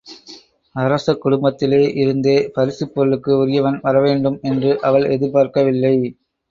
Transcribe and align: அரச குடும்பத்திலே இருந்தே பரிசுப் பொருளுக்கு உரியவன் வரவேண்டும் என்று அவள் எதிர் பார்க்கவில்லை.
அரச 0.75 1.13
குடும்பத்திலே 1.15 1.93
இருந்தே 1.93 2.35
பரிசுப் 2.53 2.93
பொருளுக்கு 2.95 3.37
உரியவன் 3.37 3.79
வரவேண்டும் 3.81 4.39
என்று 4.43 4.81
அவள் 4.81 5.09
எதிர் 5.09 5.31
பார்க்கவில்லை. 5.31 5.95